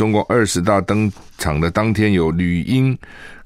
[0.00, 2.96] 中国二十大登场的当天，有女英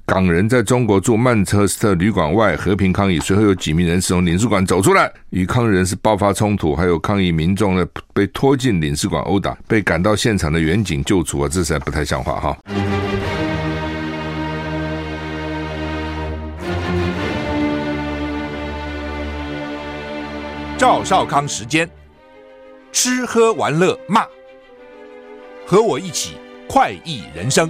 [0.05, 12.57] 港人在中国驻曼彻斯特旅馆外和平抗议，随后有几名人士从领事馆走出来，与抗议人士爆发冲突，还有抗议民众呢被拖进领事馆殴打，被赶到现场的远警救出啊，这实在不太像话哈。
[20.77, 21.85] 赵少康时间，
[22.93, 24.25] 吃喝玩乐骂，
[25.67, 26.37] 和我一起
[26.67, 27.69] 快意人生。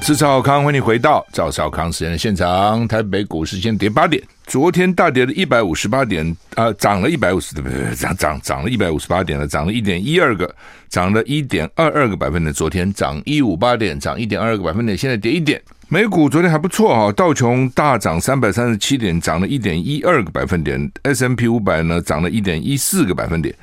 [0.00, 2.86] 是赵少康，欢迎回到赵少康时间的现场。
[2.88, 7.94] 台北股市先跌八点，昨天大跌了一百五十八点，啊、涨了一百五十，对不对？
[7.94, 10.52] 涨涨涨了一百五十八点了，涨了一点一二个，
[10.88, 12.52] 涨了一点二二个百分点。
[12.52, 15.62] 昨天涨一五八点，涨一点二二个百分点，现在跌一点。
[15.88, 23.54] 美股昨天还不错哈，道琼大涨三百三十七点，涨了一点一二个百分点，S M P 五百呢涨了一点一四个百分点；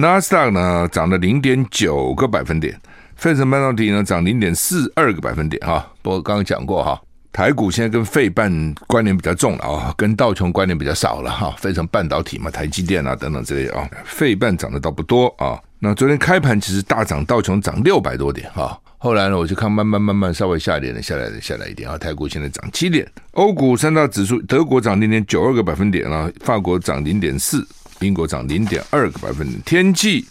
[0.00, 2.72] 纳斯达克呢涨了零点九个百分点；
[3.16, 5.84] 费城半导体呢涨零点四二个百分点哈。
[6.02, 11.52] 不过刚刚讲过哈，台股现在跟费半关联比较重了啊，跟道琼关联比较少了哈。
[11.58, 15.60] 费城半导体嘛，台积电啊等等之类啊，费半涨的倒不多啊。
[15.80, 18.80] 那昨天开盘其实大涨，道琼涨六百多点哈。
[18.98, 21.98] 后来呢，我就看慢慢慢慢稍微下一点了，下来了，下来一点啊。
[21.98, 27.66] 台股现在涨七点，欧股三大指数，德国涨零点九二个百分点啊，法国涨零点四，
[28.00, 29.60] 英国涨零点二个百分点。
[29.64, 30.26] 天气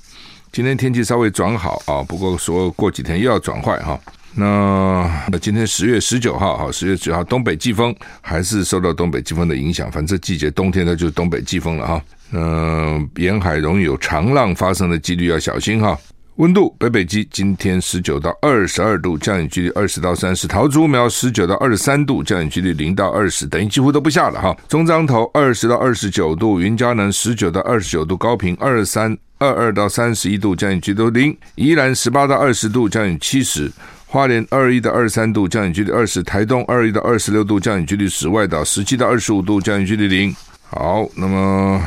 [0.51, 3.99] 今天天气稍微转好啊，不过说过几天又要转坏哈。
[4.33, 12.01] 那那今天十月十九号哈，十月九号东北季风还是受到东北季风的影响，反正季节冬天呢就是东北季风了哈。
[12.31, 15.97] 嗯，沿海容易有长浪发生的几率要小心哈。
[16.37, 20.47] 温度北北基今天十九到二十二度，降雨几率二十到三十。
[20.47, 24.55] 桃竹苗十九到二十三度，降雨几率零到二十，等于几乎都不下了哈。
[24.67, 31.35] 中彰投二十到二十九度，云嘉南十九到二十九度，高屏二三二二到三十一度，降雨几率零。
[31.55, 33.71] 宜兰十八到二十度，降雨七十。
[34.05, 36.21] 花莲二一到二三度，降雨几率二十。
[36.21, 38.27] 台东二一到二十六度，降雨几率十。
[38.27, 40.35] 外岛十七到二十五度，降雨几率零。
[40.69, 41.81] 好，那么。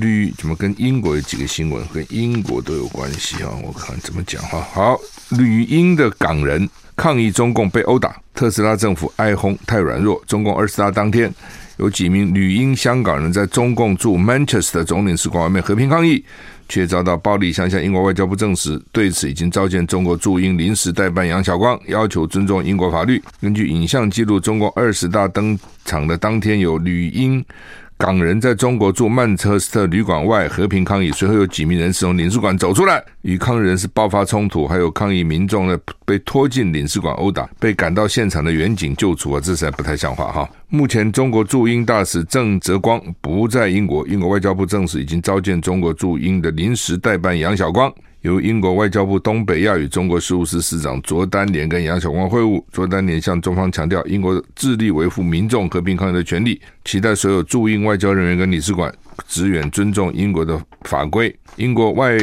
[0.00, 3.50] 绿怎么跟英国有几个新闻跟英国都有关系啊？
[3.62, 4.60] 我看怎么讲哈。
[4.72, 4.98] 好，
[5.30, 10.22] 旅英的港人抗议中共被殴打，特斯拉政府哀轰太软弱。
[10.26, 11.32] 中共二十大当天，
[11.76, 16.24] 有几名旅英香港人在中共驻 Manchester 总领事馆外面和平抗议，
[16.68, 17.82] 却遭到暴力相向。
[17.82, 23.22] 英国外交部证实，对此已经召见中国驻英临时代办杨晓光，要求尊重英国法律。
[23.40, 27.44] 根据影像记录，中共二十大登场的当天，有旅英。
[28.02, 40.50] 港人在中国驻曼彻斯特旅馆外和平抗议，随后有几名人士从领事馆走出来，与抗议人士爆发冲突，还有抗议民众呢被拖进领事馆殴打，被赶到现场的远警救出啊，这实在不太像话哈。
[40.68, 47.88] 目前中国驻英大使郑泽光不在英国，英国外交部证实已经召见中国驻英的临时代办杨晓光。
[48.22, 58.92] 由英国外交部东北亚与中国事务司司长卓丹莲跟杨晓光会晤，卓丹莲向中方强调，英国致力维护民众和平抗议的权利，期待所有驻英外交人员跟领事馆
[59.26, 61.34] 职员尊重英国的法规。
[61.56, 62.16] 英国外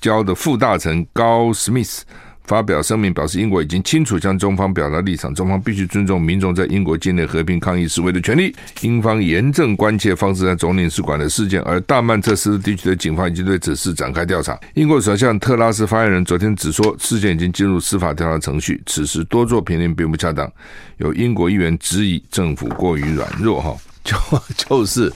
[0.00, 2.04] 交的副大臣高史密斯。
[2.44, 8.54] 发表声明表示，英国已经清楚向中方表达立场，中方必须尊重民众在英国境内和平抗议示威的权利。
[8.82, 14.58] 英方严正关切发生在总领事馆的事件，而大曼彻斯特地区的警方已经对此事展开调查。
[14.74, 20.50] 英国首相特拉斯发言人昨天只说，事件已经进入司法调查程序，此时多做评论并不恰当。
[20.98, 24.16] 有英国议员质疑政府过于软弱，哈， 就
[24.54, 25.10] 就是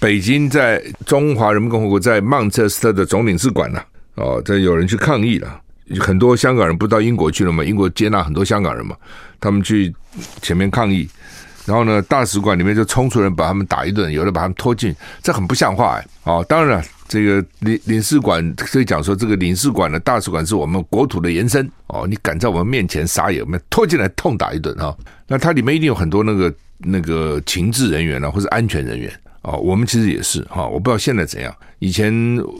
[0.00, 3.80] 北京在中华人民共和国在曼彻斯特的总领事馆呢，
[4.16, 5.60] 哦，这有人去抗议了。
[5.98, 7.64] 很多香港人不到英国去了嘛？
[7.64, 8.94] 英国接纳很多香港人嘛？
[9.40, 9.92] 他们去
[10.42, 11.08] 前面抗议，
[11.64, 16.06] 然后呢，大使馆里面就冲出人把他们打一顿，有的把他们拖进，这很不像话哎！
[16.24, 22.06] 哦，当然了，这个领领事馆可以讲说，这个领事馆的大使馆是我们国土的延伸哦。
[22.06, 24.98] 你敢在我们面前撒野，我们拖进来痛打一顿哈、哦？
[25.26, 29.10] 那它里面一定有很多那个那个情治人员啊，或者安全人员。
[29.42, 31.54] 哦，我们其实也是哈，我不知道现在怎样。
[31.78, 32.12] 以前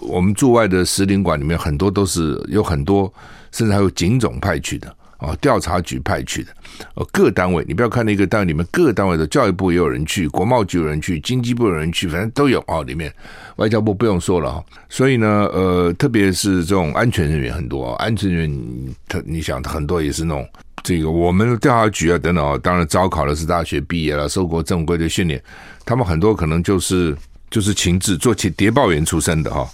[0.03, 3.13] 我们驻外的使领馆里面很多都是有很多，
[3.53, 6.51] 甚至还有警种派去的啊，调查局派去的。
[6.95, 12.83] 呃，各单位你不要看那个单位里面，各单位的教育部也有人去，国贸局有人去，经济部有人去，反正都有啊。
[12.83, 13.13] 里面
[13.57, 14.65] 外交部不用说了哈。
[14.89, 20.49] 所以呢，呃，特别是这种安全人员很多，安全人员他你想很多也是那种。
[20.83, 25.39] 这个我们调查局啊等等啊，当然招考的是大学毕业了，受过正规的训练，
[25.85, 27.15] 他们很多可能就是
[27.51, 29.69] 就是情治做起谍报员出身的哈。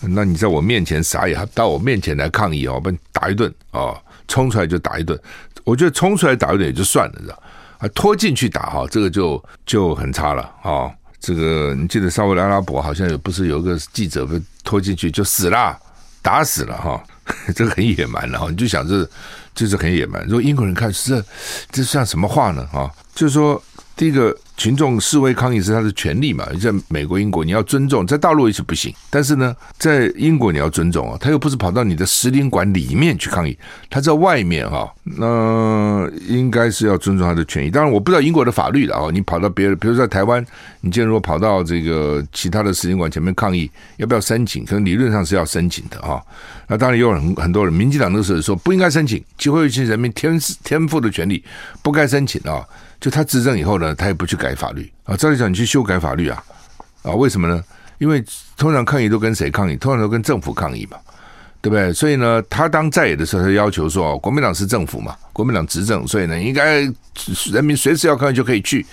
[0.00, 3.94] 那你在我面前撒野，到我面前来抗议哦，把你打一顿啊，
[4.28, 5.18] 冲出来就打一顿。
[5.64, 7.42] 我觉得冲出来打一顿也就算了，知道
[7.78, 10.90] 啊，拖进去打哈，这个就就很差了啊。
[11.20, 15.76] 这个你记得沙乌地阿拉伯好像有不是有一个记者被拖进去就死了，
[16.22, 17.02] 打死了哈，
[17.54, 19.08] 这个很野蛮了哈，你就想这
[19.54, 20.22] 就是很野蛮。
[20.26, 21.24] 如果英国人看这
[21.70, 22.90] 这像什么话呢哈？
[23.14, 23.62] 就是说
[23.96, 24.36] 第一个。
[24.56, 26.46] 群众示威抗议是他的权利嘛？
[26.60, 28.94] 在美国、英国你要尊重，在大陆也是不行。
[29.10, 33.56] 但是呢，在英国你要尊重啊，他又不是跑到你的使领馆里面去抗议，
[33.90, 37.70] 他在外面哈，那应该是要尊重他的权益。
[37.70, 39.10] 当然，我不知道英国的法律了啊。
[39.12, 40.44] 你跑到别人，比如说在台湾，
[40.80, 44.64] 你既然如果跑到这个其他的使领馆前面抗议，要不要申请？
[44.64, 46.20] 可能理论上是要申请的啊。
[46.66, 51.44] 那当然有很很多人，民进党那时候说不应该申请，机会是人民天天赋的权利，
[51.82, 52.64] 不该申请啊。
[52.98, 55.16] 就他执政以后呢，他也不去改法律啊。
[55.16, 56.42] 照理讲，你去修改法律啊，
[57.02, 57.60] 啊，为什么呢？
[57.98, 58.22] 因为
[58.56, 59.74] 通常抗议都跟谁抗议？
[59.76, 60.96] 通常都跟政府抗议嘛，
[61.60, 61.92] 对不对？
[61.92, 66.82] 所以呢，他当在野的时候，他要求说，国民党是政府嘛，国民党执政，所以呢，应该
[67.50, 68.86] 人民随时要抗议就可以去。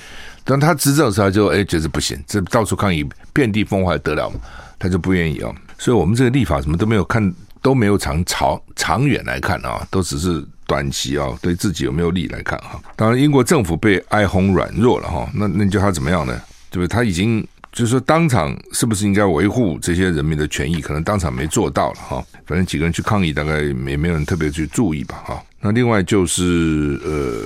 [0.44, 4.38] 等他执政的时候，就哎觉得不行，这到处抗议，遍地风化得了嘛，
[4.80, 5.54] 他就不愿意啊。
[5.78, 10.44] 所以我们这个立法什么都没有看，都没有长长长远来看啊，都只是。
[10.74, 12.82] 短期啊，对自己有没有利来看哈？
[12.96, 15.30] 当然，英国政府被哀轰软弱了哈。
[15.36, 16.42] 那那叫他怎么样呢？
[16.72, 16.88] 对不对？
[16.88, 20.82] 他已经就是说，当场是不是应该维护这些人民的权益？
[20.82, 22.26] 可能当场没做到了哈。
[22.48, 25.44] 反正几个人去抗议，大概也没有人特别去注意吧哈。
[25.62, 27.46] 那另外就是呃，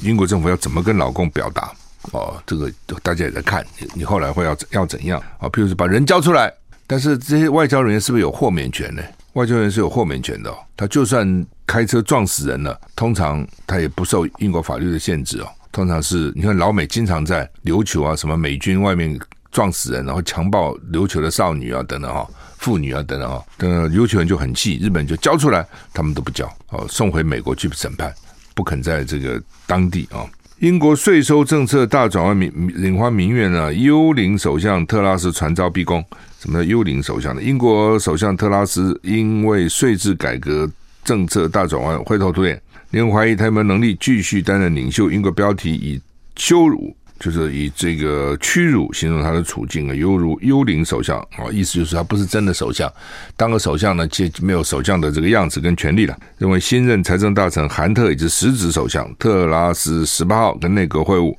[0.00, 1.70] 英国政府要怎么跟老公表达
[2.12, 2.42] 哦？
[2.46, 2.72] 这个
[3.02, 3.62] 大家也在看，
[3.92, 5.46] 你后来会要要怎样啊？
[5.50, 6.50] 譬如说把人交出来，
[6.86, 9.02] 但是这些外交人员是不是有豁免权呢？
[9.34, 15.48] 外交人员是有豁免权的哦，他就算开车撞死人了，通常他也不受英国法律的限制哦。
[15.72, 19.18] 通常是你看老美经常在琉球啊，什么美军外面
[19.50, 22.26] 撞死人，然后强暴琉球的少女啊等等哈，
[22.58, 28.14] 妇女啊等等哈，等琉球人就很气，日本就交出来，他们都不交哦，送回美国去审判，
[28.54, 30.24] 不肯在这个当地啊。
[30.60, 33.74] 英国税收政策大转弯，民领花民怨呢？
[33.74, 36.02] 幽灵首相特拉斯传召逼宫。
[36.40, 37.42] 什么叫幽灵首相呢？
[37.42, 40.66] 英国首相特拉斯因为税制改革
[41.06, 42.60] 政策大转弯，灰头土脸，
[42.90, 45.08] 令人怀疑他有没有能力继续担任领袖。
[45.08, 46.00] 英国标题以
[46.34, 52.92] 羞辱，就是以这个屈辱形容他的处境啊，犹如幽灵首相啊，意思就是他不是真的首相，
[53.36, 56.18] 当个首相呢，既没有首相的这个样子跟权力了。
[56.38, 61.32] 认为新任财政大臣韩特以及实职首相特拉斯十八号跟内阁会晤。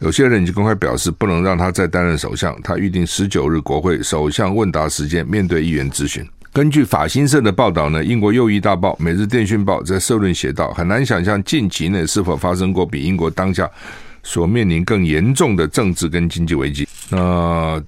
[0.00, 2.54] 有些人已经公开表示不能让他再担任首相。
[2.62, 6.22] 他预定十九日国会首相问答时间，面对议员质询。
[6.56, 13.70] 根据法新社的报道呢，英国右翼大报《每日电讯报》在社论写道：很难想象近期内是否发生过比英国当下
[14.22, 16.88] 所面临更严重的政治跟经济危机。
[17.10, 17.78] 那、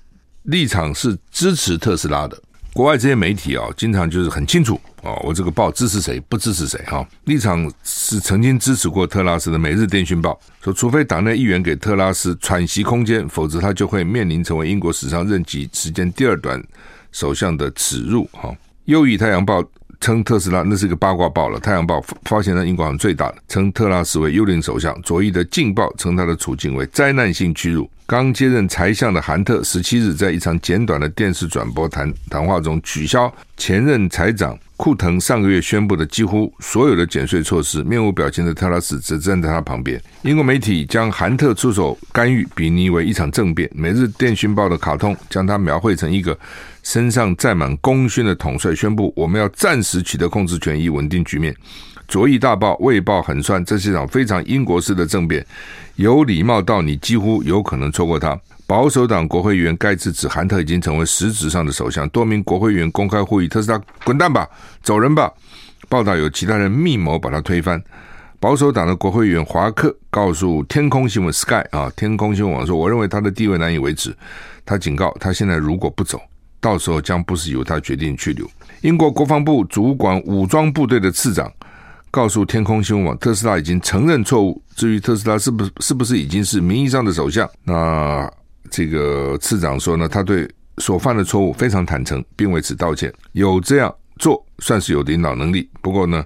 [0.43, 2.39] 立场是支持特斯拉的。
[2.75, 7.03] 国外这些媒体啊，经常就是很清楚哦，我这个报支持谁，不支持谁哈。
[7.25, 16.63] 立场是曾经支持过特拉斯的《每日电讯报》说，除非党内议员给特拉斯喘息空间，否则他就会面临成为英国史上任期时间第二短
[17.19, 18.55] 首相的耻辱哈。
[18.85, 19.61] 右翼《太阳报》
[20.01, 24.97] 称特斯拉那是一个八卦报了，《太阳报》发现了英国最大的，称特拉斯为幽灵首相。
[25.03, 27.91] 左翼的《镜报》称他的处境为灾难性屈辱。
[28.07, 37.83] 刚接任财相的韩特，十七日在一场简短的电视转播谈谈话中，取消前任财长库腾上个月宣布的几乎所有的减税措施。
[37.83, 40.01] 面无表情的特拉斯则站在他旁边。
[40.23, 43.69] 英国媒体将韩特出手干预比拟为一场政变。
[43.75, 46.39] 每日电讯报的卡通将他描绘成一个
[46.89, 51.55] 身上载满功勋的统帅，宣布我们要暂时取得控制权，以稳定局面。
[52.09, 55.47] 左翼大报《卫报》狠酸，这是一场非常英国式的政变，
[55.97, 58.41] 有礼貌到你几乎有可能错过他。
[58.67, 64.49] 保守党国会议员盖茨指韩特已经成为实质上的首相，多名国会议员公开呼吁特斯拉滚蛋吧，
[64.83, 65.31] 走人吧。
[65.91, 67.79] 报道有其他人密谋把他推翻。
[68.41, 74.17] 保守党的国会议员华克告诉天空新闻 Sky 啊，天空新闻网说，我认为他的地位难以维持。
[74.65, 76.19] 他警告，他现在如果不走，
[76.61, 78.49] 到时候将不是由他决定去留。
[78.81, 81.53] 英国国防部主管武装部队的次长。
[82.11, 84.63] 告诉天空新闻网，特斯拉已经承认错误。
[84.75, 88.27] 至于特斯拉是不是是不是已经是名义上的首相，那
[88.71, 90.49] 这个次长说呢，他对
[90.79, 93.13] 所犯的错误非常坦诚，并为此道歉。
[93.33, 95.69] 有这样做算是有领导能力。
[95.83, 96.25] 不过呢，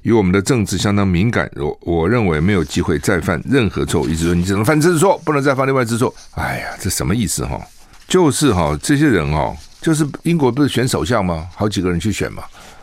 [0.00, 4.08] 与我们的政治相当敏感，我我认为没有机会再犯任何错误。
[4.08, 6.12] 意思说，你只能犯这次错，不能再犯另外一次错。
[6.36, 7.60] 哎呀，这什么意思哈？
[8.08, 9.54] 就是哈，这些人哈，
[9.88, 11.46] 就是英国不是选首相吗？
[11.56, 12.42] 好几个人去选嘛。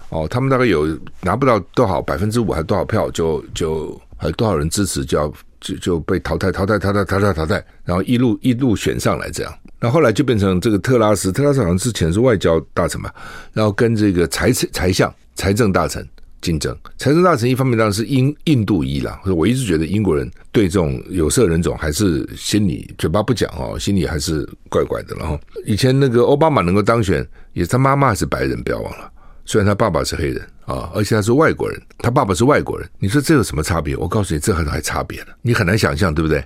[0.09, 0.88] 哦，他们大概有
[1.21, 5.31] 拿不到多少百分之五还是多少票，就就还有多少人支持，就要
[5.62, 9.53] 就就被淘汰淘汰淘汰淘汰淘汰，然后一路一路选上来这样。
[9.79, 13.12] 那后来就变成这个特拉斯，特拉斯好像之前是外交大臣嘛，
[13.53, 16.03] 然后跟这个财财相财政大臣
[16.42, 16.75] 竞争。
[16.98, 25.15] 财政大臣一方面当然是印印度裔啦，我一直觉得英国人对这种有色人种还是心里嘴巴不讲哦，心里还是怪怪的。
[25.15, 29.12] 然后以前那个奥巴马能够当选，也是他妈妈是白人，不要忘了。
[29.46, 32.89] 虽然他爸爸是黑人啊，而且他是外国人，他爸爸是外国人。
[32.98, 33.96] 你说这有什么差别？
[33.96, 36.44] 我告诉你，这还还差别呢，你很难想象，对不对？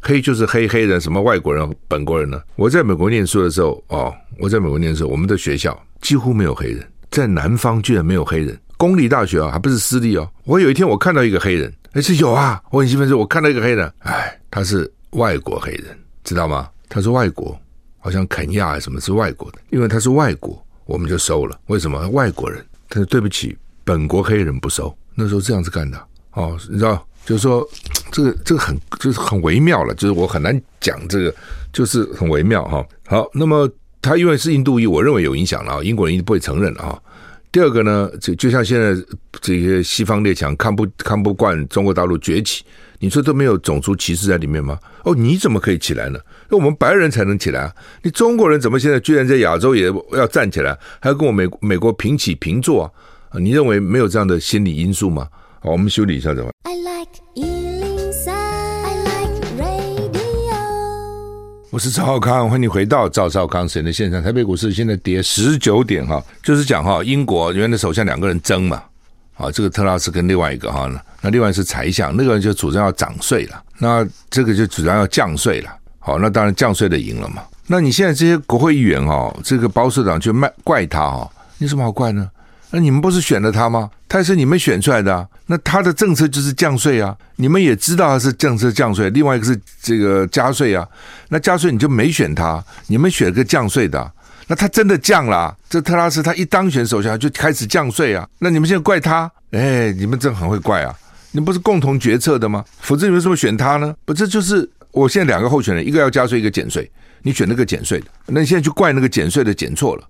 [0.00, 2.40] 黑就是黑黑人，什么外国人、本国人呢？
[2.56, 8.58] 我在美国念书的时候，哦，我在美国念书，我们的学校几乎没有黑人，在南方居然没有黑人。
[8.78, 10.26] 公立大学啊，还不是私立哦。
[10.44, 15.86] 我有一天我看到一个黑人，哎，是有啊，我很兴奋说，我看到一个黑人，哎，他是外国黑人，
[16.24, 16.70] 知道吗？
[16.88, 17.54] 他是外国，
[17.98, 21.60] 好像肯亚什么是外国的，因为他是外国，我们就收了。
[21.66, 22.64] 为什么外国人？
[22.88, 23.54] 他说对不起，
[23.84, 24.96] 本国黑人不收。
[25.14, 26.00] 那时候这样子干的，
[26.32, 27.04] 哦，你知道。
[27.26, 27.68] 就是说，
[28.10, 31.34] 这个这个很就是很微妙了，就是我很难讲这个，
[31.74, 32.82] 就是很微妙哈。
[33.04, 33.68] 好，那么
[34.00, 36.98] 他因为是印度裔，我认为有影响了啊，英国人一定不会承认啊。
[37.50, 38.94] 第二个呢，就就像现在
[39.40, 42.62] 这些西方列强看不看不惯中国大陆崛起，
[42.98, 44.78] 你说都没有种族歧视在里面吗？
[45.04, 46.18] 哦，你怎么可以起来呢？
[46.50, 53.38] 那我们白人才能起来啊，你中国人怎么现在居然在亚洲也要站起来，还要跟我美美国平起平坐啊？
[53.38, 55.26] 你认为没有这样的心理因素吗？
[55.60, 56.50] 好，我们修理一下怎么。
[56.64, 57.18] I like
[61.70, 64.22] 我是赵少康，欢迎你回到赵少康时间的现场。
[64.22, 68.82] 台北股市现在跌十九点哈，就是讲哈，英国原来的首相两个人争嘛，
[69.34, 75.70] 啊，这个特拉斯跟另外一个哈，那另外是财相，那个人就主张要涨税了，那这个就主张要降税了。
[75.98, 77.42] 好，那当然降税的赢了嘛。
[77.66, 82.30] 那你现在这些国会议员哦，这个保守党就卖怪他哦，有什么好怪呢？
[82.70, 83.90] 那你们不是选了他吗？
[84.08, 85.26] 他也是你们选出来的啊。
[85.46, 87.16] 那他的政策就是降税啊。
[87.36, 90.86] 你们也知道他是政策降税，另外一个是这个加税啊。
[91.28, 94.12] 那加税你就没选他，你们选了个降税的。
[94.46, 95.56] 那他真的降了。
[95.68, 98.28] 这特拉斯他一当选首相就开始降税啊。
[98.38, 99.30] 那你们现在怪他？
[99.52, 100.94] 哎，你们真很会怪啊。
[101.32, 102.64] 你们不是共同决策的吗？
[102.80, 103.94] 否则你为什么选他呢？
[104.04, 106.90] 不，这就是我现在两个候选人，一个要加税，一个减税。
[107.22, 110.04] 你选那个减税的，那你现在就怪那个减税的减错了。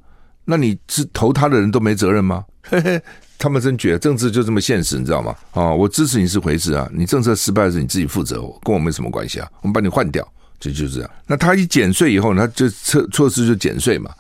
[0.51, 2.43] 那你是投他的人都没责任吗？
[2.63, 2.99] 嘿嘿，
[3.37, 5.35] 他们真觉得政治就这么现实，你知道吗？
[5.53, 9.47] 哦，我支持你是回事啊，你政策失败是你自己负责，跟我没什么关系啊。
[9.61, 10.27] 我们把你换掉，
[10.59, 11.11] 就就这样。
[11.27, 14.11] 那他一减税以后呢，他就措措施就减税嘛。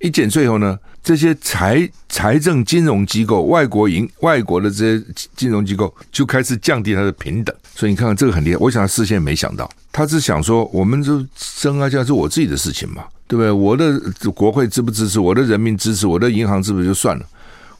[0.00, 5.04] 一减税以后呢，这些财财政金融机构、外国银、外国的这些
[5.34, 7.56] 金融机构就开始降低它的平等。
[7.74, 11.24] 所以你看看这个很厉害，我想他事先没想到，他是想说，我们就
[11.58, 13.04] 争啊，这样是我自己的事情嘛。
[13.28, 13.52] 对不对？
[13.52, 14.00] 我的
[14.34, 15.20] 国会支不支持？
[15.20, 16.06] 我的人民支持？
[16.06, 17.24] 我的银行支不支持就算了。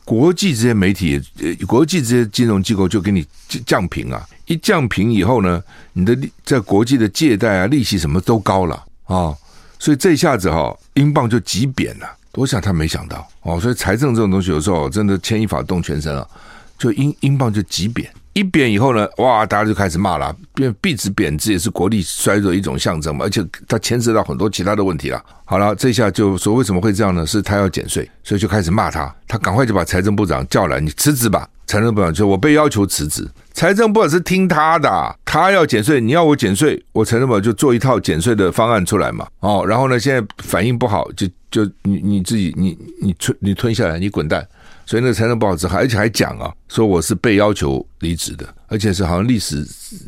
[0.04, 1.20] 国际这些媒体、
[1.66, 3.26] 国际这些金融机构就给你
[3.66, 4.26] 降平啊！
[4.46, 5.62] 一降平以后呢，
[5.92, 8.74] 你的在国际的借贷啊、利息什么都高了
[9.04, 9.36] 啊、
[9.78, 12.06] 所以这一下子哈，英镑就急贬了。
[12.32, 16.26] 我想他没想到哦，所以财政这种东西有时候真的牵一发动全身啊，
[16.78, 18.10] 就英英镑就急贬。
[18.38, 20.34] 一贬以后呢，哇，大家就开始骂了。
[20.54, 25.20] 变币值贬值也是国力衰弱一种象征嘛，而且它牵涉到很多其他的问题了。
[25.44, 27.26] 好了，这下就说为什么会这样呢？
[27.26, 29.12] 是他要减税，所以就开始骂他。
[29.26, 31.48] 他赶快就把财政部长叫来，你辞职吧。
[31.66, 33.28] 财政部长就我被要求辞职。
[33.52, 39.26] 财政部长是听他的，他要减税，你要我减税，我财政部长就做一套减税的方案出来嘛。
[39.40, 44.46] 哦，然后呢，现在反应不好，就就你你自己你你吞你吞下来，你滚蛋。
[44.88, 49.62] 所以那财政部长之后，而且还讲啊，说我是被要求离职的，而且是好像历史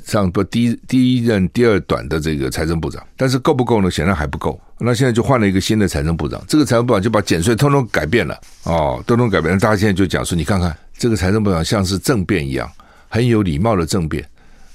[0.06, 3.90] 上不第一第一任第二短的这个财政部长，但是够不够呢？
[3.90, 4.58] 显然还不够。
[4.78, 9.60] 那现在就换了一个新的财政部长，这个财政部长就把减税通通改变了哦，通通改变了。
[9.60, 12.66] 大家现在就讲说，你看看这个财政部长像是政变一样，
[13.10, 14.26] 很有礼貌的政变。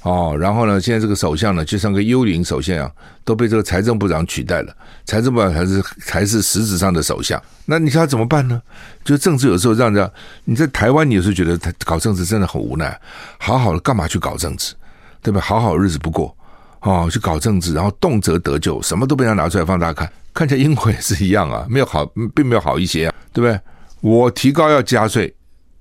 [0.06, 2.92] 哦，然后呢，现在这个首相呢，就像个幽灵首相一样，
[3.24, 4.72] 都被这个财政部长取代了。
[5.04, 7.42] 财政部长才是才是实质上的首相。
[7.66, 8.62] 那你想怎么办呢？
[9.04, 12.96] 就政治有时候让人家，你在台湾，你有时候觉得他搞政治真的很无奈。
[13.40, 14.76] 好好的干嘛去搞政治，
[15.24, 15.42] 对吧？
[15.42, 16.38] 好好日子不过，
[16.82, 20.08] 哦，去搞政治，然后动辄得咎，什么都被他拿出来放大看。
[20.36, 23.60] 看起来英国也是一样啊，没有好，并没有好一些啊，对不对？
[24.02, 25.36] 我提高要加税，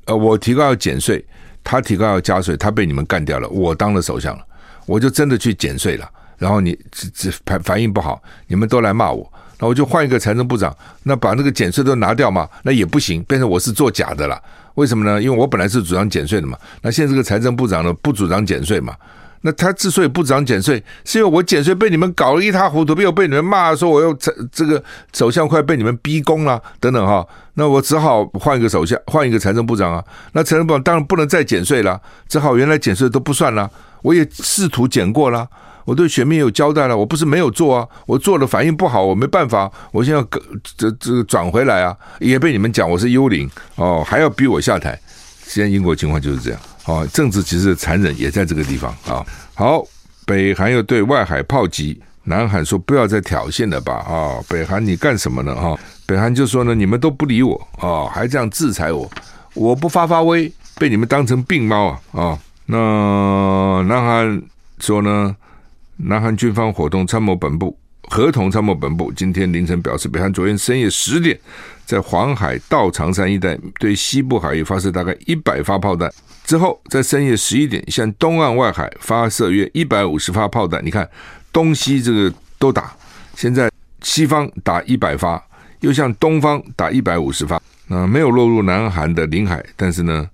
[0.07, 1.23] 呃，我提高要减税。
[1.65, 3.49] 他提高要加税，他被你们干掉了。
[3.49, 4.45] 我当了首相了，
[4.87, 6.09] 我就真的去减税了。
[6.37, 12.49] 然后你这这反反应不好，你们都来骂我，那我就换一个财政部长，那把那个减税都拿掉嘛？
[12.65, 14.39] 那也不行，变成我是做假的了。
[14.75, 15.23] 为什么呢？
[15.23, 16.59] 因为我本来是主张减税的嘛。
[16.83, 18.95] 那现在这个财政部长呢，不主张减税嘛？
[19.47, 24.83] 那他之所以不主张减税，是因为我减税被你们搞得一塌糊涂，又被你们骂说我又这这个
[25.13, 27.25] 首相快被你们逼宫了等等哈。
[27.53, 30.03] 那我只好换一个首相，换一个财政部长啊。
[30.33, 33.71] 那财政部长当然不能再减税了，只好原来减税都不算了。
[34.01, 35.47] 我也试图减过了，
[35.85, 36.97] 我对选民有交代了。
[36.97, 40.25] 我不是没有做啊，我做了反应不好，我没办法，我现在
[40.77, 44.99] 这这转回来啊，也被你们讲我是幽灵哦，还要逼我下台。
[45.47, 46.61] 现在英国情况就是这样。
[46.85, 49.25] 啊，政治其实残忍也在这个地方啊。
[49.55, 49.83] 好，
[50.27, 53.95] 北韩又对外海炮击，南韩说不要再挑衅了吧？
[53.95, 55.55] 啊，北韩你干什么呢？
[55.55, 59.11] 哈，北韩就说呢，你们都不理我啊，还这样制裁我，
[59.55, 62.39] 我不发发威，被你们当成病猫啊啊！
[62.67, 64.43] 那南韩
[64.79, 65.35] 说呢，
[65.97, 67.77] 南韩军方活动参谋本部。
[68.09, 71.39] 合同参谋本部今天凌晨表示，北韩昨天深夜十点，
[71.85, 76.13] 在黄海到长山一带对西部海域发射大概一百发炮弹，
[76.45, 80.85] 之后在深夜十一点向东岸外海发射约一百五十发炮弹。
[80.85, 81.09] 你看，
[81.53, 82.95] 东西这个都打，
[83.35, 83.71] 现在
[84.03, 85.43] 西方打一百发，
[85.81, 90.29] 又向东方打一百五十发，那没有落入南韩的领海，但是呢，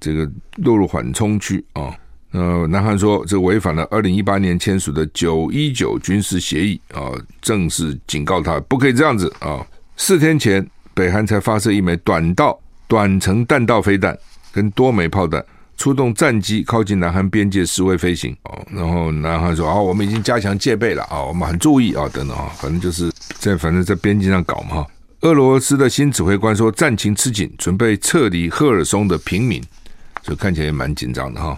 [0.00, 1.94] 这个落入缓冲区啊。
[2.32, 9.64] 呃，南韩说这违反了二零一八年签署的九一九军事协议啊，正式警告他不可以这样子啊。
[9.96, 12.58] 四天前，北韩才发射一枚短道
[12.88, 14.18] 短程弹道飞弹
[14.50, 15.44] 跟多枚炮弹，
[15.76, 18.58] 出动战机靠近南韩边界示威飞行哦。
[18.70, 24.86] 然后南韩说啊，我们已经加强戒备了啊，我们很注意啊，等等啊，反正就是在反正在边境上搞嘛。
[25.20, 29.62] 俄罗斯的新指挥官说，战情吃紧，准备撤离赫尔松的平民，
[30.22, 31.56] 就看起来也蛮紧张的哈。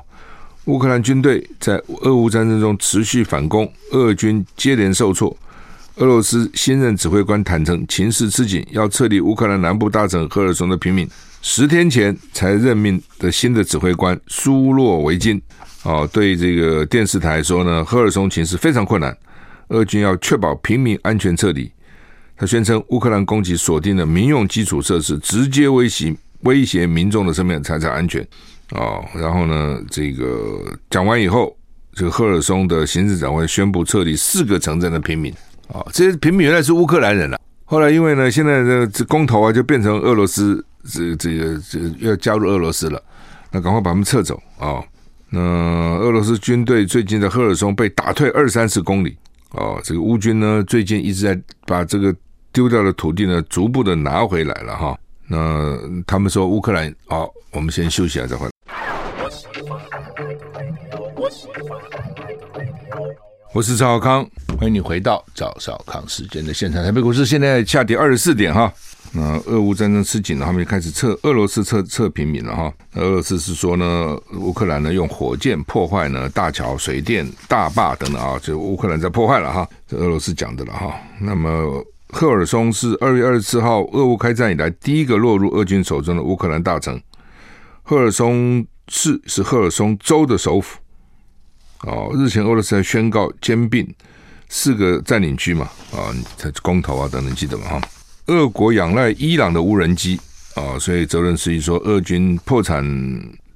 [0.66, 5.36] 乌克兰军队在俄乌战争中持续反攻，俄军接连受挫。
[5.96, 11.08] 俄罗斯新任指挥官坦承，情势吃紧，要撤离乌克兰南部大城赫尔松的平民。
[11.42, 15.40] 十天前才任命的新的指挥官苏洛维金，
[15.82, 19.16] 哦，对这个电视台说呢，赫尔松情势非常困难，
[19.68, 21.70] 俄军要确保平民安全撤离。
[22.36, 28.26] 他宣称，乌克兰攻击锁定了民用基础设施，直接威胁威胁民众的生命财产安全。
[28.70, 31.56] 哦，然后呢，这个讲完以后，
[31.92, 35.32] 这个赫尔松的行政长官宣布撤离四个城镇的平民。
[35.68, 43.02] 啊、这些平民原来是乌克兰人了、后来因为呢，现在这这公投啊，就变成俄罗斯这这个这要加入俄罗斯了，
[43.50, 44.84] 那赶快把他们撤走啊、
[45.30, 49.16] 那俄罗斯军队最近在赫尔松被打退二三十公里。
[49.52, 52.14] 哦，这个乌军呢，最近一直在把这个
[52.52, 54.98] 丢掉的土地呢，逐步的拿回来了哈。
[55.26, 58.53] 那他们说乌克兰，好，我们先休息一下再回来。
[63.52, 66.82] 我是赵少康，欢迎你回到赵少康时间的现场。
[66.82, 68.72] 台北股市现在下跌二十四点哈。
[69.12, 72.72] 那俄乌战争吃紧了，他们就开始撤俄罗斯撤撤平民了哈。
[72.94, 79.68] 俄罗斯是说呢，乌克兰呢用火箭破坏呢大桥、水电、大坝等等啊，就乌克兰在破坏了哈。
[79.86, 80.94] 这俄罗斯讲的了哈。
[81.20, 81.84] 那么。
[82.08, 87.00] 赫尔松是二月二十四号俄乌开战以来第一个落入俄军手中的乌克兰大城。
[87.82, 90.78] 赫尔松市是赫尔松州的首府。
[91.82, 93.86] 哦，日前俄罗斯还宣告兼并
[94.48, 95.68] 四个占领区嘛？
[95.92, 97.64] 啊，才公投啊等等，记得吗？
[97.64, 97.80] 哈，
[98.26, 100.18] 俄国仰赖伊朗的无人机
[100.54, 102.84] 啊，所以泽伦斯基说俄军破产。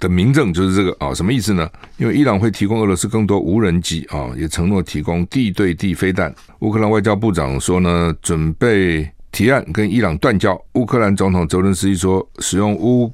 [0.01, 1.69] 的明证就是这个啊，什么意思呢？
[1.97, 6.33] 因为伊朗会提供俄罗斯更多无人机啊，也承诺提供地对地飞弹。
[6.61, 10.57] 乌克兰外交部长说呢，准备提案跟伊朗断交。
[10.75, 13.13] 乌克兰总统泽伦斯基说，使用乌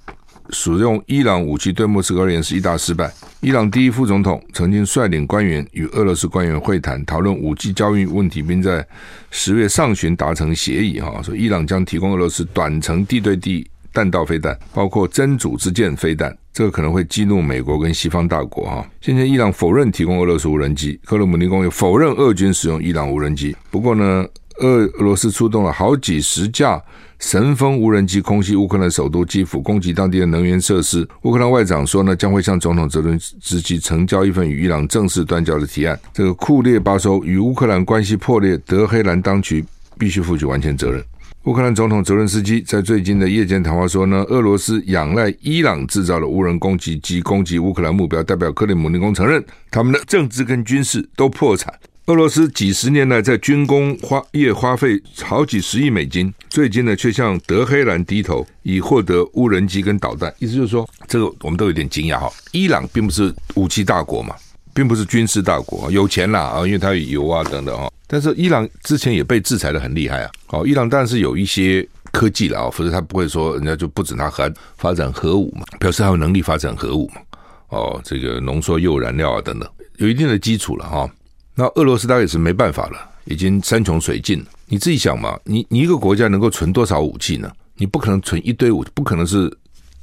[0.50, 3.12] 使用伊朗武器对莫斯科而言是一大失败。
[3.40, 8.86] 伊朗第一副总统曾经率领官员与俄罗斯官员会谈，讨论武器交易问题，并在
[9.30, 16.36] 十月上旬达成协议哈，说伊朗将提供俄罗斯短程地对地弹道飞弹，包括真主之剑飞弹。
[16.52, 18.86] 这个可能会激怒美国跟西方大国哈。
[19.00, 23.56] 现在伊朗否认提供俄罗斯无人机，克鲁姆林宫也否认俄军使用伊朗无人机。
[23.72, 24.24] 不过呢，
[24.58, 26.80] 俄俄罗斯出动了好几十架
[27.18, 31.08] 神风无人机空袭乌克兰首都基辅，攻击当地的能源设施。
[31.22, 35.98] 乌克兰外长说呢，将会向总统泽伦斯基呈交一份与伊朗正式断交的提案。
[36.12, 39.64] 这个库列巴说与乌克兰关系破裂，德黑兰当局
[39.98, 41.02] 必须负起完全责任。
[41.44, 51.72] 乌克兰总统泽伦斯基在最近的夜间谈话说呢，俄罗斯仰赖伊朗制造的无人攻击机攻击乌克兰目标，代表克里姆林宫承认他们的政治跟军事都破产。
[52.06, 60.32] 俄罗斯几十年来在军工花业花费好几十亿美金，最近呢却向德黑兰低头，以获得无人机跟导弹。
[60.38, 62.30] 意思就是说，这个我们都有点惊讶哈。
[62.52, 64.36] 伊朗并不是武器大国嘛，
[64.74, 67.90] 并不是军事大国，有钱啦啊，因为它有油啊等等哈。
[68.06, 70.30] 但是伊朗之前也被制裁得很厉害啊！
[70.48, 77.22] 哦，伊朗当然是有一些科技了啊，否则他不会说人家就不准他核发展核武嘛，表示他有能力发展核武嘛。
[77.70, 81.08] 哦，这个浓缩铀燃料啊等等，有一定的基础了哈。
[81.54, 84.46] 那俄罗斯当然也是没办法了，已经山穷水尽了。
[84.66, 87.50] 你自己想嘛，你你一个国家能够存多少武器呢？
[87.76, 89.52] 你不可能存一堆武，不可能是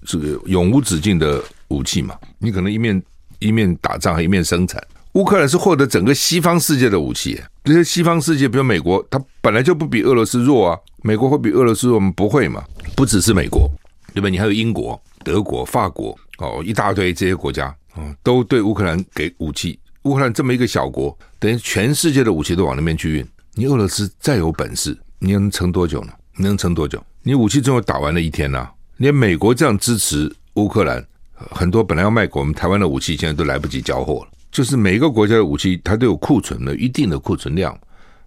[0.05, 2.15] 这个永无止境的武器嘛。
[2.39, 3.01] 你可能一面
[3.39, 4.81] 一面打仗，一面生产。
[5.13, 10.79] 乌克兰是获得整个西方世界的武器，这些西方世界，比如美国，它本来就不比俄罗斯弱啊。
[11.03, 12.13] 美国会比俄罗斯弱吗？
[12.15, 12.63] 不会嘛？
[12.95, 13.69] 不只是美国，
[14.13, 14.29] 对吧？
[14.29, 19.77] 你还有英国，德国、法国哦，一大堆这些国家哦，都对乌克兰给武器。
[20.03, 23.27] 乌克兰这么一个小国，等于全世界的武器都往那边去运。
[23.53, 26.13] 你俄罗斯再有本事，你能撑多久呢？
[26.35, 27.03] 你能撑多久？
[27.21, 28.71] 你武器最后打完了一天呐、啊！
[28.97, 34.31] 连美国这样支持乌克兰，很多本来要卖给我们台湾的武器，现在都来不及交货了。
[34.51, 37.77] 就是每一个国家的武器，它都有库存的，一定的库存量，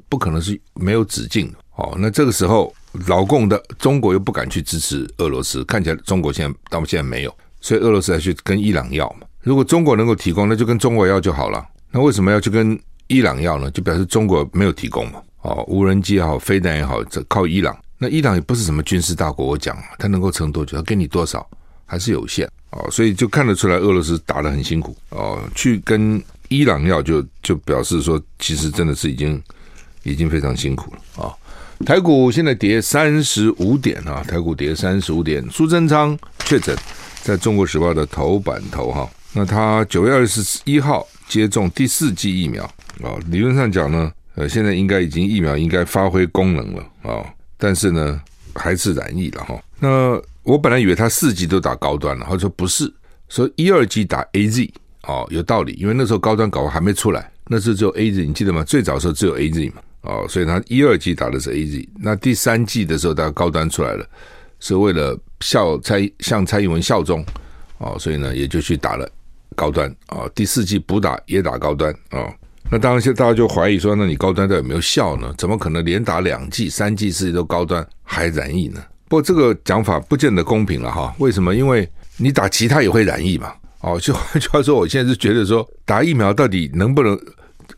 [0.09, 1.59] 不可能是没有止境的。
[1.77, 2.73] 哦，那这个时候，
[3.09, 9.27] 老共的中国又不敢去支持俄罗斯，看起来中国现在到现在没有，所以俄罗斯还去跟伊朗要嘛。
[9.45, 11.63] 如果中国能够提供，那就跟中国要就好了。
[11.91, 13.71] 那为什么要去跟伊朗要呢？
[13.73, 15.21] 就表示中国没有提供嘛。
[15.43, 17.77] 哦，无人机也好，飞弹也好，这靠伊朗。
[17.99, 20.79] 那伊朗也不是什么军事大国，我讲，它能够撑多久？
[20.79, 21.47] 它给你多少？
[21.85, 22.51] 还是有限。
[22.71, 24.97] 哦，所以就看得出来，俄罗斯打得很辛苦。
[25.11, 29.41] 哦，去跟伊朗要就，就表示说，其实真的是已经
[30.05, 31.23] 已经非常辛苦了。
[31.23, 31.37] 啊、哦，
[31.85, 35.47] 台股现在跌三十五点啊，台股跌三十五点。
[35.51, 36.75] 苏贞昌确诊。
[37.23, 42.65] 在中国时报的头版头哈，那他九月二十一号接种第四剂疫苗
[43.03, 47.25] 啊，理论上讲呢，呃，现在应该已经疫苗应该发挥功能了啊，
[47.59, 48.21] 但是呢，
[48.55, 49.61] 还是染疫了哈。
[49.81, 52.93] 那我本来以为他四剂都打高端了，他说不是，
[53.29, 54.71] 说一二剂打 AZ
[55.03, 58.63] 哦，有道理，因为那时候高端搞还没出来，那时候只有 AZ，你记得吗？
[58.63, 64.07] 最早的时候只有 AZ 嘛，哦，所以他一二剂打的是 AZ，那第三剂的时候，他高端出来了。
[64.61, 67.23] 是为了效蔡向蔡英文效忠
[67.77, 69.07] 哦，所以呢也就去打了
[69.55, 72.29] 高端啊、第四季补打也打高端啊、
[72.71, 75.33] 那当然现大家就怀疑说，那你高端到底有没有效呢？
[75.39, 78.83] 怎么可能连打两剂、三剂、四剂都高端还染疫呢？
[79.09, 81.15] 不过这个讲法不见得公平了哈。
[81.19, 81.55] 为什么？
[81.55, 83.53] 因为你打其他也会染疫嘛。
[83.81, 87.19] 哦，就换句话说，我现在是觉得说，打疫苗到底能不能？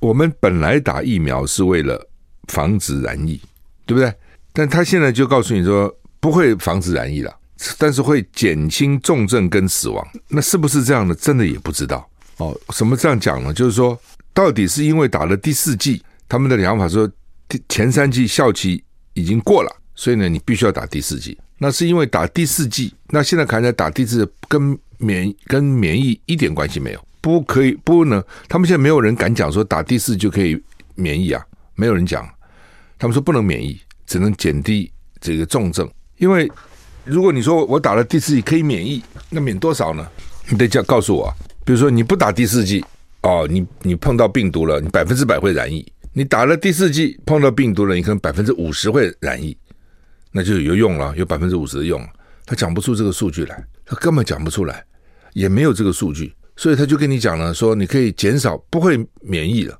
[0.00, 2.08] 我们本来打疫苗是为了
[2.48, 3.40] 防止染疫，
[3.84, 4.12] 对不对？
[4.52, 5.94] 但他现在就告诉你说。
[6.18, 7.32] 不会防止染疫了，
[7.78, 10.06] 但是会减轻重症跟死亡。
[10.28, 11.14] 那是不是这样的？
[11.14, 12.58] 真的也不知道哦。
[12.70, 13.52] 什么这样讲呢？
[13.52, 13.98] 就是说，
[14.32, 17.10] 到底是因为打了第四剂，他们的疗法说
[17.48, 18.82] 第前三剂效期
[19.14, 21.38] 已经过了，所以呢，你必须要打第四剂。
[21.58, 28.22] 那是因为打第四剂，那现在看起来打第四跟免跟免疫一点关系没有，不可以不能。
[28.48, 30.62] 他们现在没有人敢讲说打第四就可以
[30.94, 31.42] 免疫啊，
[31.74, 32.28] 没有人讲。
[32.98, 34.90] 他们说不能免疫，只能减低
[35.20, 35.90] 这个重症。
[36.18, 36.50] 因为
[37.06, 40.06] 如果你说我打了第四剂可以免疫，那免多少呢？
[40.50, 41.32] 你得叫告诉我，
[41.64, 42.84] 比如说你不打第四剂，
[43.22, 49.56] 哦，你你碰到病毒了，你百分之百会染疫；你打了第四剂碰到病毒了，你可能百分之五十会染疫，
[50.32, 52.04] 那就有用了，有百分之五十的用。
[52.44, 54.84] 他讲不出这个数据来，他根本讲不出来，
[55.32, 59.78] 也没有这个数据，所以他就跟你讲了，说你可以减少不会免疫了，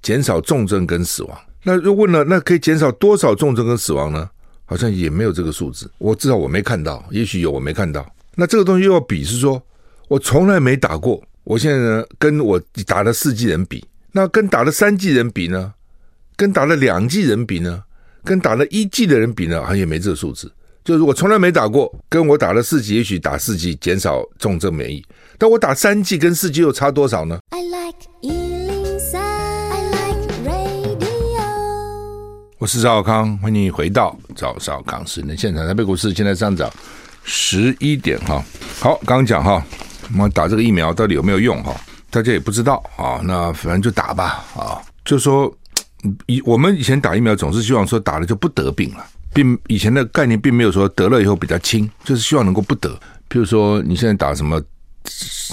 [0.00, 1.38] 减少重症跟死亡。
[1.64, 4.30] 那就问了，那可以减少多少重症跟死亡呢？
[4.70, 8.06] 好像也没有这个数字，我至少我没看到，也许有我没看到。
[8.34, 9.60] 那这个东西又要比，是说
[10.08, 15.72] 我从来没打过，我现在呢跟我打了四剂人比，那跟打了三剂人比呢，
[16.36, 17.82] 跟打了两剂人比呢，
[18.22, 20.52] 跟打了一剂的人比呢，好像也没这个数字。
[20.84, 25.02] 就是我从来没打过，跟我打了四剂，也许打四剂减少重症免疫，
[25.38, 28.47] 但我打三剂跟四剂又差多少呢 i like？
[32.58, 35.64] 我是赵小康，欢迎你回到赵少康时间的现场。
[35.64, 36.68] 台北股市现在上涨
[37.22, 38.42] 十一点哈。
[38.80, 39.64] 好，刚刚讲哈，
[40.12, 41.72] 我们打这个疫苗到底有没有用哈？
[42.10, 43.20] 大家也不知道啊。
[43.22, 44.82] 那反正就打吧啊。
[45.04, 45.56] 就说
[46.26, 52.90] 以我们以前打疫苗总是希望说打了就不得病了，并以前的概念并没有说得了以后比较轻，就是希望能够不得。
[53.30, 54.60] 譬如说你现在打什么？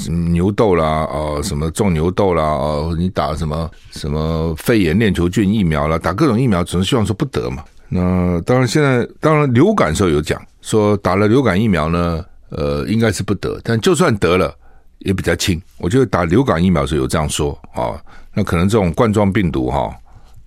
[0.09, 7.63] 牛痘啦，哦，什么种牛痘啦，哦，你打什么什么肺炎链球菌疫苗啦，打各种疫苗，总是希望说不得嘛。
[7.87, 14.53] 那当然，现在当然流感时候有讲说打了流感疫苗呢，呃，应该是不得，但就算得了
[14.99, 15.61] 也比较轻。
[15.77, 17.95] 我觉得打流感疫苗时候有这样说啊，
[18.33, 19.95] 那可能这种冠状病毒哈，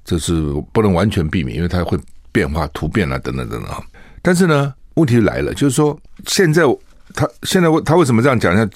[0.04, 1.98] 就是不能完全避免，因为它会
[2.30, 3.72] 变化突变啊，等等等等。
[4.20, 6.64] 但是呢，问题来了，就是说现在。
[7.14, 8.54] 他现在问他为什么这样讲？
[8.54, 8.68] 他